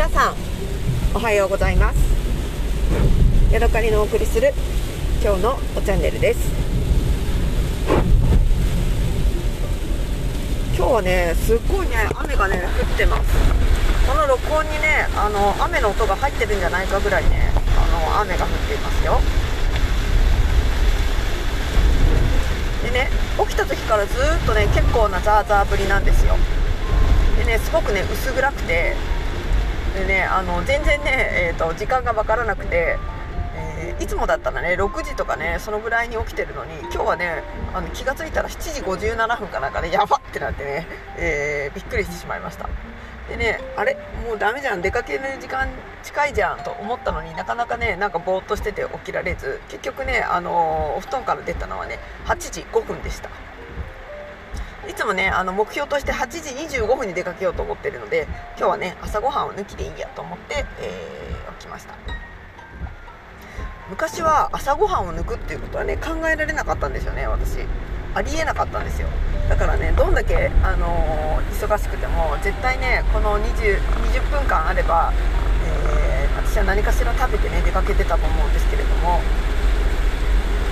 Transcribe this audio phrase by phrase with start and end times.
[0.00, 0.34] 皆さん
[1.14, 1.98] おはようございます。
[3.52, 4.54] ヤドカリのお送りする
[5.22, 6.40] 今日のおチャンネルです。
[10.74, 13.28] 今日はねすっごいね雨がね降ってます。
[14.08, 19.20] この録音にねあの雨の音が入ってるんじゃないかぐらいねあの雨が降っていますよ。
[22.84, 26.36] でね起きた時からずっとね結構なザーザー降りなんですよ。
[27.36, 28.96] でねすごくね薄暗くて
[29.94, 32.96] でねあの全然ね、えーと、時間が分からなくて、
[33.56, 37.42] えー、いつもだったらね6時とかねそのぐらいに起きてるのに今日はね
[37.74, 40.86] あの気が付いたら7時57分かなんかねやばってなってね、
[41.16, 42.68] えー、びっくりしてしまいました。
[43.28, 43.96] でねあれ？
[44.26, 45.68] もうダメじゃん出かける時間
[46.02, 53.30] 近いじゃんと思ったのになかなかねなんかぼーっとしてて起きられず結局ね、あのー、お布団から出たのはね8時5分でした。
[54.90, 58.26] いつもねあの目標として8時25分に出かけようと思ってるので
[58.58, 61.94] 今日はね朝ごはんを抜きでいいやと思って、えー、起きました。
[63.88, 67.58] 昔は朝ごはんを抜くっていうことはね考えられなかったんですよね私。
[68.14, 69.06] ありえなかったんですよ。
[69.48, 75.12] だからねどんだけ、あのー、忙しくても絶対ねこの 20, 20分間あれば、
[75.66, 79.20] えー、私は何かしら食べてね出かけてたと思うんですけれども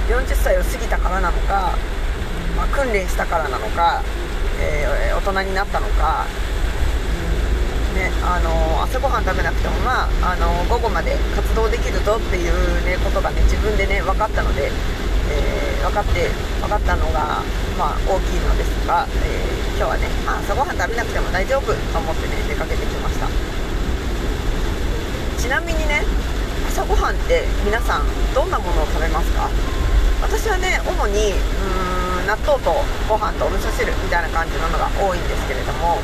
[0.09, 1.79] 40歳を過ぎたからなのか
[2.59, 4.03] まあ、訓練したからなのか、
[4.59, 14.73] えー、大人になったのか、うんね、あの朝ごはん食べなくても、まあ、あの午後まで活動できるぞっていう、ね、ことが、ね、自分で、ね、分かったので、
[15.31, 16.29] えー、分かって
[16.61, 17.47] 分かったのが、
[17.79, 23.31] まあ、大きいのですが、えー、今日はね、まあ、朝ごはん食べなくても大丈夫と思って、ね、出かけてきました。
[25.39, 26.03] ちなみにね
[26.67, 28.03] 朝ごはんって皆さん
[28.35, 29.49] どんなものを食べますか？
[30.21, 31.33] 私はね主に
[32.29, 32.77] 納豆と
[33.09, 35.97] ご飯とお味噌汁みたいな感じののが多いんですけれども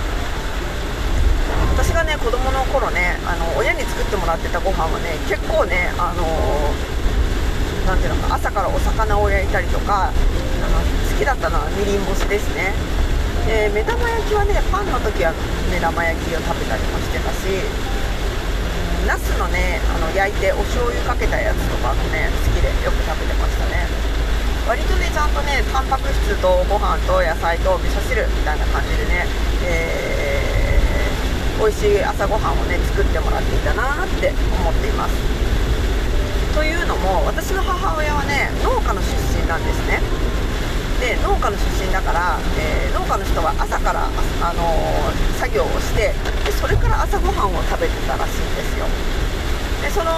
[1.76, 10.12] 私がね子供の頃ねあの親に作ってもらってたご飯はね結構ねあのー、ていうのか朝からお魚を焼いたりとかあ
[10.72, 10.80] の
[11.12, 12.72] 好きだったのはみりん干しですね。
[13.44, 15.36] で目玉焼きはねパンの時は
[15.68, 17.52] 目玉焼きを食べたりもしてたし
[19.04, 23.93] ナスのねあの焼いてお醤油かけたやつとかもね好きでよく食べてましたね。
[24.66, 29.26] 割とねちゃんとねタンパク質とご飯と野菜と味噌汁みたいな感じでね、
[29.68, 35.14] えー、美味しい朝ごはんをね作ってもらっていたなって思っています。
[36.56, 40.00] というのも私の母親はね農家の出身なんですね。
[41.00, 46.14] で農家の出身だから、えー、農家の人は朝から、あのー、作業をして
[46.46, 48.86] でそれから朝ごはんを食べてたらしいんですよ。
[49.82, 50.08] でその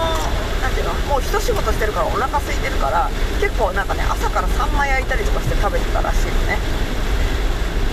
[0.66, 3.06] 何ていうのもう一仕事してるからお腹空いてるから
[3.38, 6.58] 結構なんかね朝からサンマ焼いたりとかして食べてたらしいのね。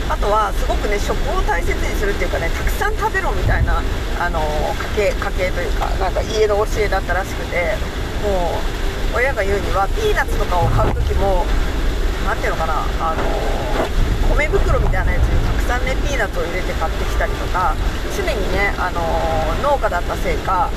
[0.09, 3.81] あとはすごくね食を大切にするっていうかねたくさん食べろみたいな、
[4.19, 4.41] あの
[4.97, 7.77] 家系家系というかなんか家の教えだったらしくて
[8.25, 8.57] も
[9.13, 11.45] う親が言うにはピーナッツとかを買う時も
[12.25, 13.23] 何ていうのかな、あの
[14.35, 17.75] 米袋みたいなやつさんねピーナッツを入れて買ってきたりとか
[18.15, 19.01] 常にね、あの
[19.63, 20.69] 農家だったせいか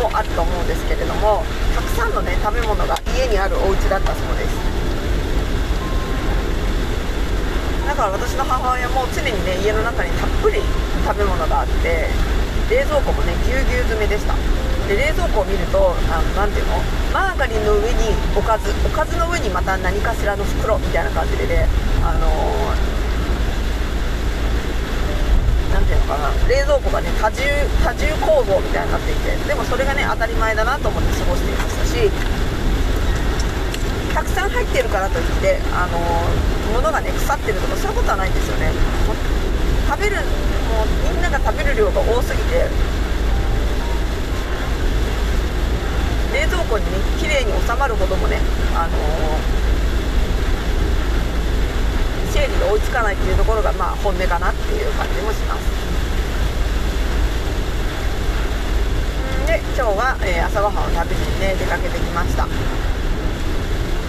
[0.00, 4.50] もあると思うんですけれどもたくさんのね食べ物が家にあるお家だったそうです。
[7.86, 10.62] だから私の母親も常にね家の中にたっぷり
[11.06, 12.08] 食べ物があって
[12.70, 14.34] 冷蔵庫もねぎゅうぎゅう詰めでした。
[14.88, 15.94] で冷蔵庫を見ると
[16.34, 16.74] 何ていうの
[17.12, 21.68] マーガリンの上におかずおかずの上にまた何かしらの袋みたいな感じでね
[22.02, 22.89] あのー
[25.72, 27.42] 何ていうのかな冷蔵庫がね多重
[27.84, 32.10] 多重構造みたいになっていてでもそれがね当たり前だなと思って過ごしていましたし
[34.14, 35.98] たくさん入ってるからといってあの
[36.74, 38.72] 物がね腐ってるとかそういうことはないんですよね。
[39.90, 40.22] 食べるも
[40.86, 42.70] うみんなが食べる量が多すぎて
[46.32, 48.38] 冷蔵庫にね綺麗に収まるほどもね
[48.74, 48.94] あの
[52.32, 55.62] 整理が追いつかないっていうところがまあ本音かなっていう感じもします。
[59.46, 62.46] で今日は、えー、朝ごはんを食べにね出かけてきました。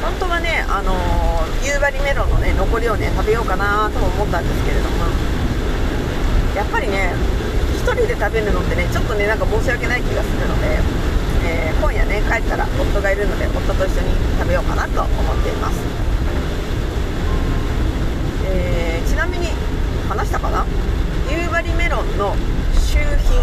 [0.02, 5.06] 本当はね、あのー、夕張メロンのね残りをね食べようかなとも思ったんですけれども。
[6.56, 7.14] やっぱりね
[7.82, 10.80] 1人で食べるのってねちょっとねなんか申し訳ない気がするので、
[11.48, 16.11] えー、今夜ね帰ったら夫がいるので夫と一緒に食べようかなと思っています。
[18.52, 19.48] えー、ちなみに
[20.08, 20.66] 話したかな？
[21.32, 22.36] 夕張メロンの
[22.76, 23.42] 周品。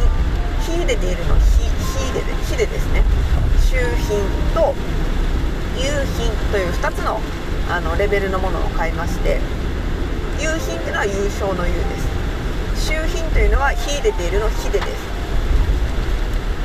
[0.69, 3.03] 秀でているの秀で秀でですね。
[3.71, 3.77] 周
[4.07, 4.21] 品
[4.55, 4.75] と
[5.77, 5.89] 夕
[6.19, 7.21] 品という2つの
[7.71, 9.41] あのレベルのものを買いまして。
[10.41, 11.81] 夕品というのは優勝の優で
[12.77, 12.87] す。
[12.93, 14.89] 周品というのは秀でているの秀でです。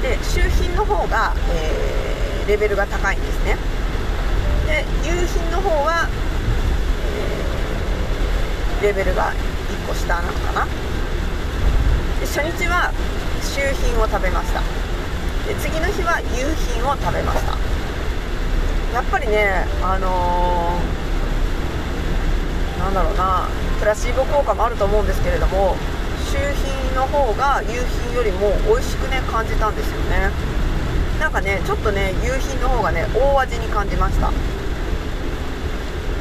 [0.04, 3.58] で周品の方が、えー、レベルが高いんですね。
[4.68, 6.08] で夕品の方は、
[8.84, 10.66] レベルが1個下なのかな。
[12.20, 12.92] で初日は
[13.42, 14.60] 周品を食べました。
[15.48, 16.28] で次の日は夕
[16.76, 17.58] 品を食べました。
[18.94, 23.48] やっぱりねあのー、なんだろうな
[23.80, 25.78] プラシーボ効果もあると思うんですけれども
[26.30, 27.80] 周品の方が夕
[28.12, 30.30] 品よりも美味しくね感じたんですよね。
[31.20, 34.30] なんかねちょっとね夕品の方がね大味に感じました。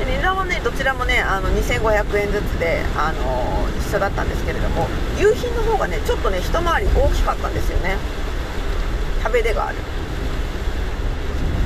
[0.05, 7.97] で値段はねどちらもねあの2500円ずつで、あの、一緒だったんですけれども夕品の方がねちょっとね一回り大きかったんですよね。
[9.23, 9.79] 食べ出がある。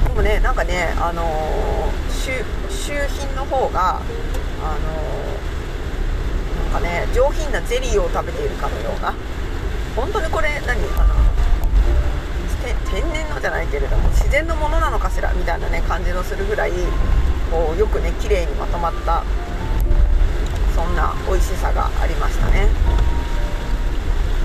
[0.05, 1.91] でもねなんかねあの、
[2.21, 2.33] 周
[3.09, 9.15] 品の方があのーかね上品なゼリーを食べているかのような。
[9.95, 11.15] 本当にこれ何あの
[12.91, 16.73] 天然のじゃないけれども自然のものなのかしらみたいなね感じのするぐらい
[17.51, 19.25] こうよくね綺麗にまとまった
[20.75, 22.69] そんな美味しさがありましたね。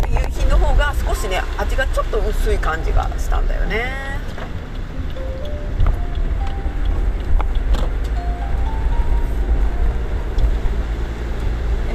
[0.10, 4.12] 夕日の方が少しね味がちょっと薄い感じがしたんだよね。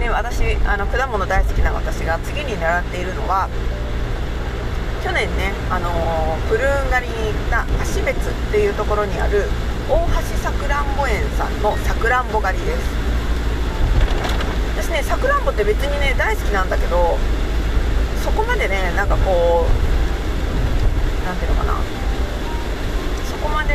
[0.09, 3.51] 私あの果物大好きな私が次に狙っているのは
[5.05, 9.45] 去年ね、あのー、プルーン狩りに行った芦別っていうところにある
[9.89, 10.07] 大橋
[10.43, 12.79] さくらんぼ園さんのさくらんぼ狩りです。
[14.83, 17.17] 私ねさくらんぼって別にね大好きなんだけど
[18.25, 21.75] そこまでねなんかこう何ていうのかな。
[23.31, 23.75] そこまで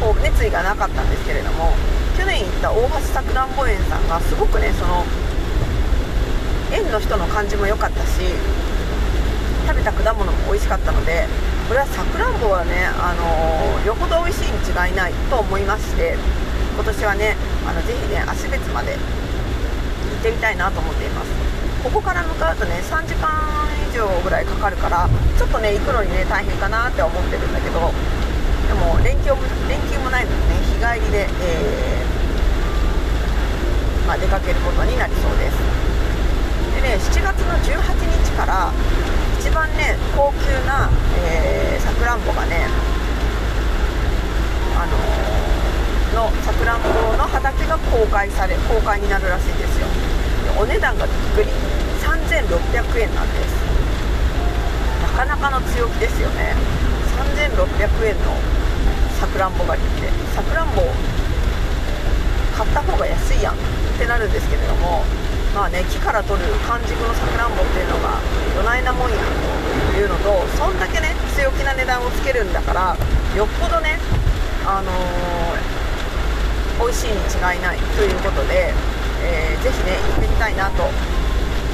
[0.00, 1.74] こう熱意がなかったんですけれども
[2.16, 5.04] 去年行った大橋さくらんぼ園さんがすごくねその
[6.72, 8.32] 園の人の感じも良かったし
[9.66, 11.26] 食べた果物も美味しかったので
[11.68, 16.16] これはさくらんぼはね、あのー、よほど美味しいに違いないと思いまして
[16.72, 17.36] 今年はね
[17.68, 21.28] あのぜひね芦別まで行ってみたいなと思っています。
[21.84, 27.92] ここから向かうとね3時間以上ぐらいかかるからちょっとね行くのにね大変かなって思ってるんだけど
[28.66, 35.60] でも連休も連休もないのでね日帰りで、えー、まあ、出かけることになりそうです。
[36.80, 38.72] でね7月の18日から
[39.48, 40.92] 一番ね高級な
[41.80, 42.68] さくらんぼがね
[44.76, 44.84] あ
[46.12, 49.86] の、のさくらんぼの畑が公開され公開になるらしいんですよ。
[50.60, 51.48] お値段がびっくり。
[52.04, 53.56] 3600円なんです。
[55.00, 56.52] なかなかの強気ですよね。
[57.16, 58.36] 3600円の
[59.18, 60.82] さくらんぼ狩りってさくらんぼ
[62.54, 63.56] 買った方が安いやんっ
[63.98, 65.04] てなるんですけれども
[65.54, 68.20] まあね木から取る完熟のさくらんぼっていうのが
[68.54, 72.96] どないなもんやというのとそんだけね強気な値段をつけるんだから
[73.36, 73.98] よっぽどね
[74.66, 78.74] あのー、美味しいに違いないということで、
[79.24, 80.82] えー、ぜひね行ってみたいなと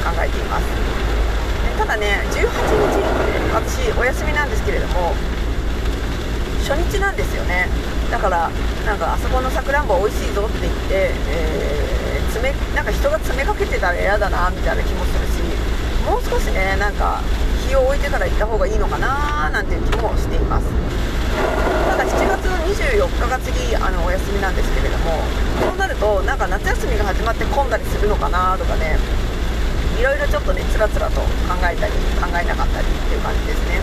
[0.04, 0.64] 考えています。
[1.76, 2.54] ただね18日
[3.52, 5.12] 私お休みなんですけれども
[6.62, 7.68] 初日なんですよね。
[8.10, 8.50] だから
[8.86, 11.83] なんかあそこのさくらんぼ美味しいぞって言って、えー、
[12.74, 15.40] なんか人が詰めかけてたら嫌だなみたいな気もするし
[16.04, 17.20] もう少しねなんか
[17.68, 20.66] 日を置いてから行った方がいいのかななんていう気もしています。
[21.34, 25.18] ただ7月の24日が次あのお休みなんですけれども
[25.58, 28.98] そうなるとなんか夏休みが始まって混んだりするのかなとかね
[29.98, 31.20] いろいろちょっとねつらつらと
[31.50, 31.92] 考えたり
[32.22, 33.82] 考えなかったりっていう感じですね。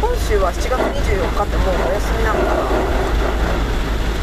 [0.00, 2.64] 本州は7月24日ってもうお休みなのかな？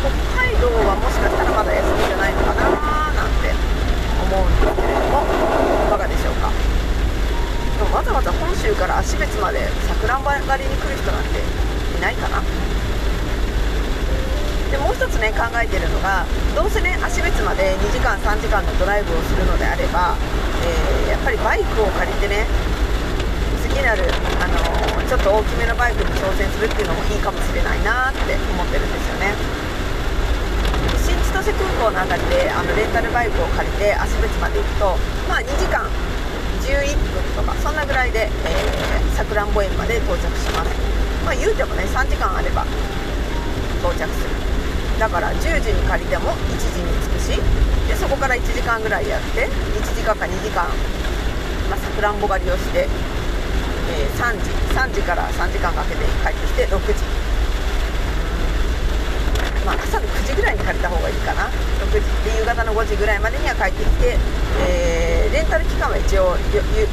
[0.01, 0.09] 北
[0.41, 2.63] 海道はもしかしたらまだ休みじゃないのかな
[3.11, 12.39] なんて思うんですけれどもいかがでしょうかでもわざわざ本州から芦別までさくらんぼ狩りに来る人なんていないかな
[14.71, 20.19] でもう一つね考えてるのがどうせね芦別まで2時間3時間のドライブをするのであれば、
[21.07, 22.43] えー、やっぱりバイクを借りてね
[23.63, 24.03] 次なる、
[24.39, 24.59] あの
[25.07, 29.35] ちょっと大きめのバイクに挑戦するっていうのもいいかもしれないなって思ってるんですよね。
[31.03, 34.85] 新千歳空港の辺りであのレンタルバイクを借りて芦別まで行くと
[35.27, 35.87] まあ2時間
[36.63, 38.29] 11分とかそんなぐらいで
[39.15, 40.71] さくらんぼ園まで到着します。
[41.25, 42.65] まあ言うてもね3時間あれば
[43.81, 44.54] 到着する。
[44.99, 47.39] だから10時に借りても1時に着くし
[47.87, 50.67] でそこから1時間ぐらいやって1時間か2時間
[51.69, 52.87] まさくらんぼ狩りをして
[53.87, 56.93] えー、3時3時から3時間かけて帰ってきて6時
[59.65, 61.49] まあ朝の9時ぐらいに借りた方がいいかな
[61.85, 64.17] 6時で夕方の5時ぐらいまでには帰ってきて、
[64.67, 66.37] えー、レンタル期間は一応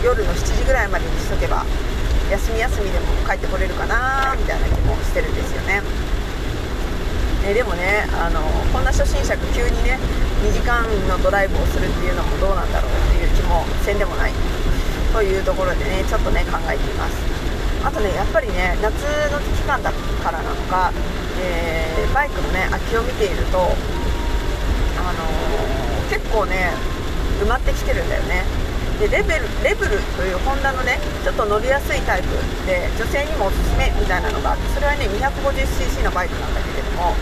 [0.04, 1.64] 夜の7時ぐらいまでにしとけば、
[2.30, 5.82] 休み休みでも帰ってこれるかなみたいな気もしてるんですよね。
[7.44, 8.40] えでもねあの
[8.72, 9.98] こんな初心者が急にね
[10.42, 14.32] 2時間のドライブをするっていうのもどうなんだろうっていう気もせんでもない。
[15.12, 17.16] というところでねちょっとね考えています。
[17.84, 18.94] あとねやっぱりね夏
[19.30, 20.92] の期間だからなのか、
[21.42, 26.72] えー、バイクのね空きを見ているとあのー、結構ね
[27.42, 28.44] 埋まってきてるんだよね。
[29.00, 32.28] でレベルレベルというホンダのねちょっと乗りやすいタイプ
[32.66, 37.14] で女性にもおすすめみたいなのがあってそれはね 250cc のバイクなんだけども。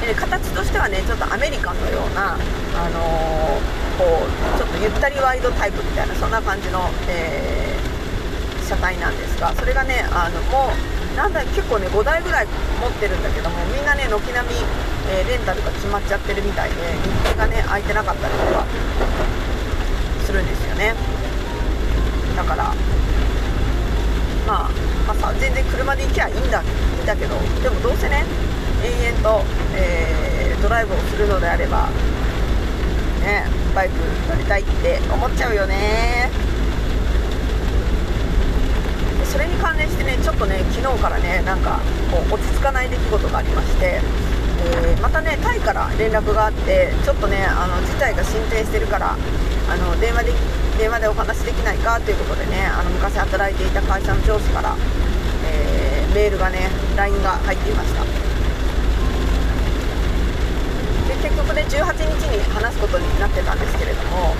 [0.00, 3.58] で形としてはねちょっとアメリカンのような、あの、
[3.96, 14.54] こうちょっとゆったりワイドタイプみたいなそんな感じの、えー、車体なんですがそれがねあのもうなんだ結構ね5台ぐらい持ってるんだけどもみんなね軒並み、
[15.10, 18.66] えー、レンタルが決まっちゃってるみたいで日程がね空いてなかったりとか
[20.26, 20.94] するんですよね。
[22.34, 22.74] だから
[24.46, 26.64] まあ、まあ、全然車で行きゃいいんだい
[27.00, 28.24] いんだけどでもどうせね
[28.84, 31.88] 延々と、えー、ドライブをするのであれば
[33.20, 33.94] ねバイク
[34.28, 36.30] 乗りたいって思っちゃうよね。
[39.24, 41.80] それに関連してねちょっとね昨日からねなんか
[42.12, 44.00] こう落ち着かない出来事がありまして
[44.64, 49.16] えー、またねタイから連絡があってちょっとねあの事態が進展してるから
[49.68, 50.32] あの電話で
[50.78, 54.76] 電話でお話できないかということでねあの昔働いていた会社の上司から、
[55.46, 58.02] えー、メールがね LINE が入っていました。
[61.08, 64.34] で結局ね18日に話すことになってたんですけれども、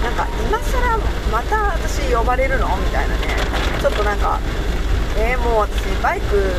[0.00, 0.98] ん、なんか今更
[1.30, 2.76] また私呼ばれるの？
[2.78, 3.36] みたいなね
[3.80, 4.40] ちょっとなんか
[5.18, 6.52] えー、もう私バイク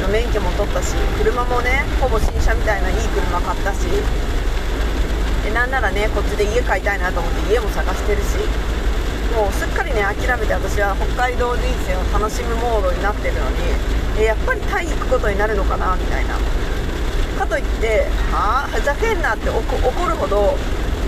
[0.00, 3.86] の免許も取ったし車もねほぼ新車みたいないい車買ったし。
[5.44, 8.38] でなんならねこっちで家買いたいなと思って家も探してるし。
[9.36, 13.56] もうすっかりね諦めて私は北海道人生を楽しむモードになってるのに、
[14.18, 16.38] えやっぱりタイ行くことになるのかなみたいな。
[17.36, 18.68] かといってはあ？
[18.72, 19.60] ふざけんなって怒
[20.08, 20.56] るほど、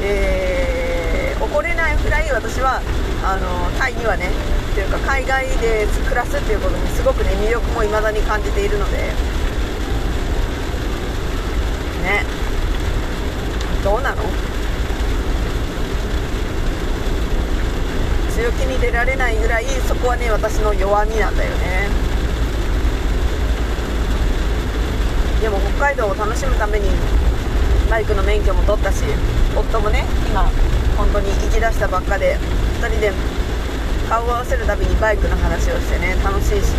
[0.02, 2.82] えー、怒れないくらい私は
[3.24, 4.28] あのタイにはね
[4.78, 8.98] というか海外で暮らすっていうことにすごくね魅力も未だに感じているので。
[8.98, 9.12] ね。
[13.82, 14.22] どうなの？
[18.36, 21.88] 強気に出られないぐらいそこはね私の弱みなんだよね。
[25.42, 26.88] でも北海道を楽しむために
[27.90, 29.02] バイクの免許も取ったし
[29.56, 30.48] 夫もね今
[30.96, 32.38] 本当に行き出したばっかで
[32.80, 33.12] 2人で
[34.08, 36.72] 顔を合わせるたびにバイクの話をしてね楽しいし。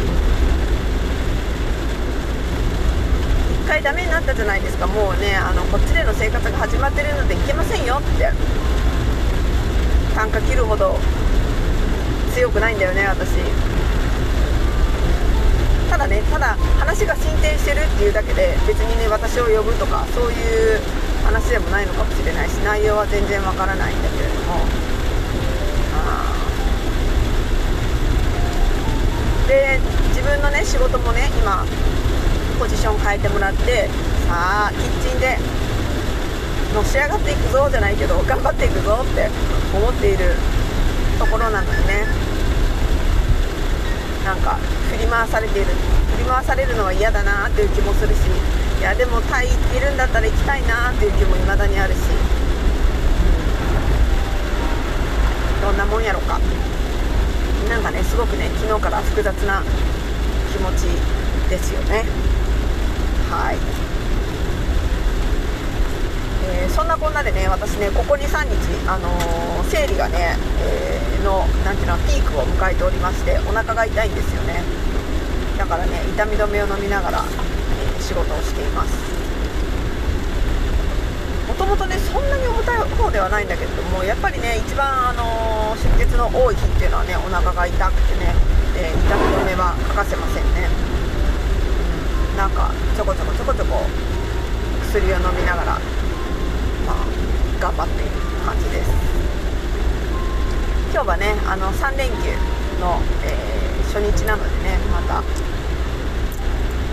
[3.65, 4.87] 1回ダメになったじゃないですか。
[4.87, 8.31] もうねあのこっちでの生活が始まってるので行けませんよって。
[10.15, 10.97] 単価切るほど
[12.33, 13.29] 強くないんだよね私。
[15.91, 20.79] ただねただ話が進展してるっていうだけで別にね私を呼ぶとかそういう
[21.23, 24.88] 話でもないのかもしれないし内容は全然わからないんだけれども。
[29.49, 29.79] で
[30.13, 31.65] 自分のね仕事もね今
[32.59, 33.89] ポジション変えてもらって
[34.29, 35.37] さあキッチンで
[36.75, 39.27] のし上がっていくぞじゃないけど頑張っていくぞって
[39.73, 40.35] 思っている
[41.17, 42.05] ところなのでね。
[44.23, 44.59] なんか
[44.91, 45.71] 振り回されている。
[46.13, 48.19] 振り回されるのは嫌だなっていう気もするし
[48.79, 51.97] いやでもタイ行ってるんだったら行きたいなっていう気も未だにあるし、
[55.61, 56.39] どんなもんやろか。
[57.69, 59.61] なんかねすごくね昨日から複雑な
[60.51, 60.89] 気持ち
[61.49, 62.03] ですよね。
[63.29, 63.57] はい、
[66.49, 74.63] えー、そんなこんなでね私ねここ23日あのー、生理がね、えー、のなんていうのピークを迎えておりましてお腹が痛いんですよね。
[75.59, 77.23] だからね痛み止めを飲みながら、
[77.97, 79.08] え仕事をしています。
[81.59, 88.31] ともとねそんなに重たい方ではないんだけれどもやっぱりね一番、あのー、出血の多い日っていうのはねお腹が痛くてね、
[88.79, 90.71] えー、痛み止めは欠かせませんね、
[92.31, 93.83] うん、なんかちょこちょこちょこちょこ
[94.87, 95.83] 薬を飲みながら
[96.87, 97.03] まあ
[97.59, 98.11] 頑張っている
[98.47, 98.89] 感じです。
[100.95, 102.31] 今日はねあの3連休
[102.79, 105.23] の、えー、初日なのでねまたお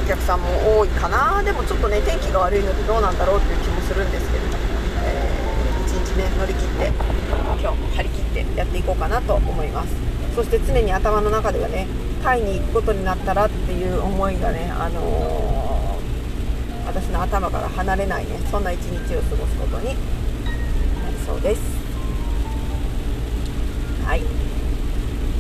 [0.09, 1.43] 客さんも多いかな。
[1.43, 4.56] でもちょっとね天気が悪いのでどうなんだろうっていう気もするんですけれど、
[6.17, 6.91] ね乗り切って
[7.61, 9.95] 今日も張り切ってやっていこうかなと思います。
[10.35, 11.87] そして常に頭の中ではね
[12.23, 19.97] タイに行くことになったらっていう思いがね、あのー、私の頭から離れないねそんな一日を過ごすことになり
[21.25, 21.63] そうです。
[24.05, 24.21] はい。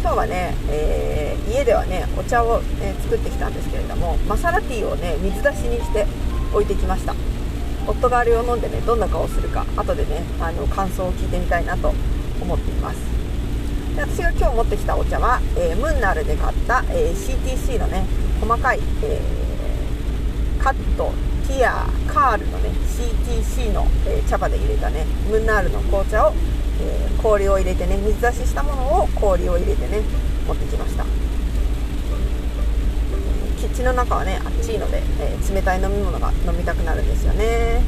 [0.00, 6.06] 今日はね、えー、家ではねお茶を、ね、作ってきたんですけれどもマサラティーをね水出しにして
[6.52, 7.14] 置いてきました。
[7.86, 11.92] 夫があれを飲んでねどんな顔するか後でねあの感想を聞いてみたいなと
[12.40, 12.98] 思っています。
[13.94, 18.04] で私が今日持ってきたお茶は、えー、ムンナールで買った、えー、CTC のね
[18.40, 21.12] 細かい、えー、カット
[21.46, 26.32] ティアカールのね CTC の、え茶葉で入れたねムンナールの紅茶を
[26.80, 30.02] えー、氷を入れてね水出ししたものを氷を入れてね
[30.46, 31.25] 持ってきました。
[33.76, 37.82] 口の中はね暑いので、えー、冷たい飲み物が飲みたくなるんですよね。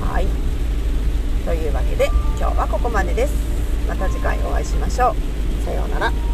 [0.00, 0.26] はい。
[1.44, 2.06] というわけで
[2.38, 3.34] 今日はここまでです。
[3.86, 5.64] また次回お会いしましょう。
[5.66, 6.29] さようなら。